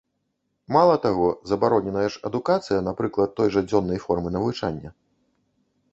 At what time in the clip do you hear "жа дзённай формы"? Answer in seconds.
3.57-4.29